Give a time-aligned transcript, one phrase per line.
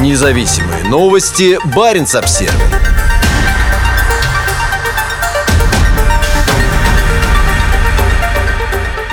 [0.00, 1.58] Независимые новости.
[1.76, 2.54] Барин обсерва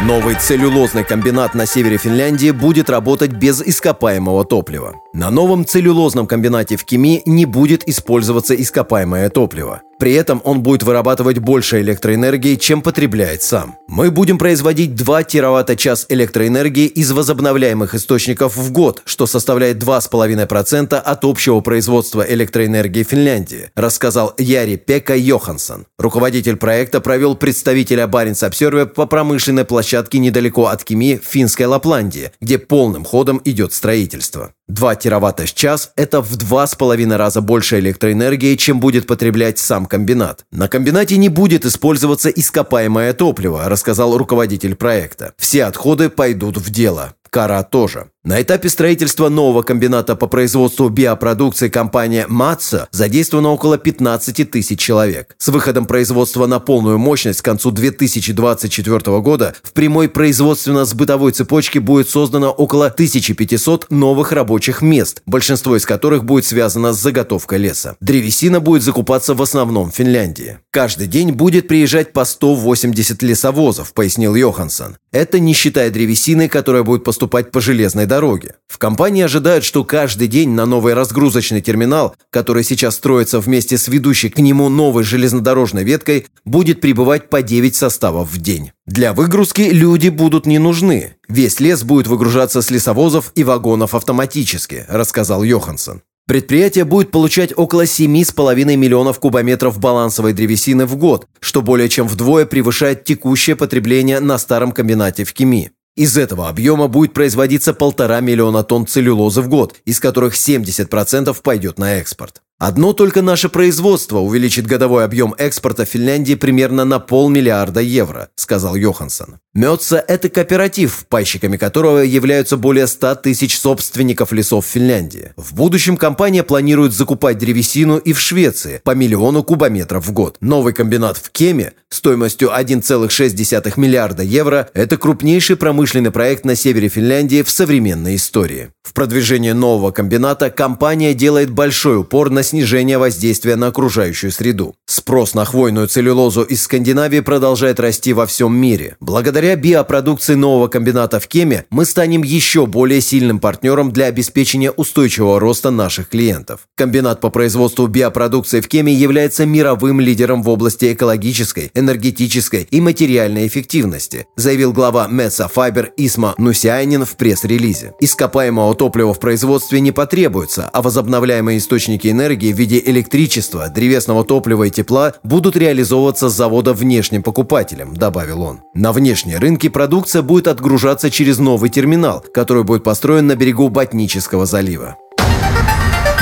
[0.02, 4.96] Новый целлюлозный комбинат на севере Финляндии будет работать без ископаемого топлива.
[5.11, 9.82] На новом целлюлозном комбинате в Кеми не будет использоваться ископаемое топливо.
[10.00, 13.77] При этом он будет вырабатывать больше электроэнергии, чем потребляет сам.
[13.88, 21.25] Мы будем производить 2 тераватта-час электроэнергии из возобновляемых источников в год, что составляет 2,5% от
[21.25, 25.85] общего производства электроэнергии Финляндии, рассказал Яри Пека Йоханссон.
[25.98, 32.31] Руководитель проекта провел представителя Баренц Обсервер по промышленной площадке недалеко от Кеми в финской Лапландии,
[32.39, 34.53] где полным ходом идет строительство.
[34.70, 39.58] 2 тераватта в час– это в два с половиной раза больше электроэнергии, чем будет потреблять
[39.58, 40.45] сам комбинат.
[40.52, 45.34] На комбинате не будет использоваться ископаемое топливо, рассказал руководитель проекта.
[45.38, 47.16] Все отходы пойдут в дело.
[47.30, 48.11] Кара тоже.
[48.26, 55.36] На этапе строительства нового комбината по производству биопродукции компания «Матса» задействовано около 15 тысяч человек.
[55.38, 62.09] С выходом производства на полную мощность к концу 2024 года в прямой производственно-сбытовой цепочке будет
[62.09, 67.95] создано около 1500 новых рабочих мест, большинство из которых будет связано с заготовкой леса.
[68.02, 70.59] Древесина будет закупаться в основном в Финляндии.
[70.72, 74.98] Каждый день будет приезжать по 180 лесовозов, пояснил Йоханссон.
[75.14, 78.55] Это не считая древесины, которая будет поступать по железной дороге.
[78.67, 83.88] В компании ожидают, что каждый день на новый разгрузочный терминал, который сейчас строится вместе с
[83.88, 88.73] ведущей к нему новой железнодорожной веткой, будет прибывать по 9 составов в день.
[88.85, 91.15] Для выгрузки люди будут не нужны.
[91.30, 96.02] Весь лес будет выгружаться с лесовозов и вагонов автоматически, рассказал Йоханссон.
[96.30, 102.45] Предприятие будет получать около 7,5 миллионов кубометров балансовой древесины в год, что более чем вдвое
[102.45, 105.71] превышает текущее потребление на старом комбинате в Кеми.
[106.00, 111.78] Из этого объема будет производиться полтора миллиона тонн целлюлозы в год, из которых 70% пойдет
[111.78, 112.42] на экспорт.
[112.59, 119.37] Одно только наше производство увеличит годовой объем экспорта Финляндии примерно на полмиллиарда евро, сказал Йоханссон.
[119.53, 125.31] Мёдса– это кооператив, пайщиками которого являются более 100 тысяч собственников лесов Финляндии.
[125.37, 130.36] В будущем компания планирует закупать древесину и в Швеции по миллиону кубометров в год.
[130.42, 137.42] Новый комбинат в Кеме стоимостью 1,6 миллиарда евро– это крупнейший промышленный проект на севере Финляндии
[137.42, 138.69] в современной истории.
[138.83, 144.75] В продвижении нового комбината компания делает большой упор на снижение воздействия на окружающую среду.
[144.86, 148.98] Спрос на хвойную целлюлозу из Скандинавии продолжает расти во всем мире.
[149.00, 155.39] Благодаря биопродукции нового комбината в Кеме мы станем еще более сильным партнером для обеспечения устойчивого
[155.39, 156.62] роста наших клиентов.
[156.75, 163.48] Комбинат по производству биопродукции в Кеме является мировым лидером в области экологической, энергетической и материальной
[163.48, 167.94] эффективности, заявил глава Месса Файбер Исма Нусяйнин в пресс-релизе.
[168.00, 174.24] Ископаемого топлива в производстве не потребуется, а возобновляемые источники энергии энергии в виде электричества, древесного
[174.24, 178.62] топлива и тепла будут реализовываться с завода внешним покупателем, добавил он.
[178.74, 184.45] На внешние рынки продукция будет отгружаться через новый терминал, который будет построен на берегу Ботнического
[184.45, 184.95] залива.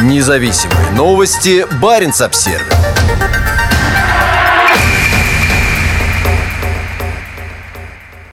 [0.01, 1.65] Независимые новости.
[1.81, 2.76] Барин обсервис